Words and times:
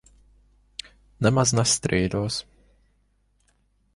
Nemaz 1.27 1.53
nestrīdos. 1.59 2.39